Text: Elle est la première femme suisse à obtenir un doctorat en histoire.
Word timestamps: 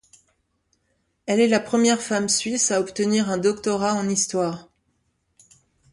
Elle 1.27 1.39
est 1.39 1.47
la 1.47 1.59
première 1.59 2.01
femme 2.01 2.27
suisse 2.27 2.71
à 2.71 2.79
obtenir 2.81 3.29
un 3.29 3.37
doctorat 3.37 3.93
en 3.93 4.09
histoire. 4.09 4.67